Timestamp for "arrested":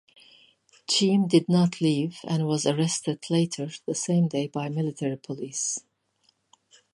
2.65-3.23